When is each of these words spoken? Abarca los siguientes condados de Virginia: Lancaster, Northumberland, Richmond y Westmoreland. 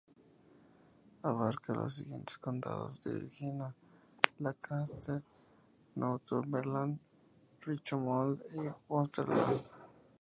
Abarca 1.21 1.75
los 1.75 1.93
siguientes 1.93 2.39
condados 2.39 3.03
de 3.03 3.13
Virginia: 3.19 3.75
Lancaster, 4.39 5.21
Northumberland, 5.93 6.97
Richmond 7.63 8.41
y 8.53 8.57
Westmoreland. 8.91 9.61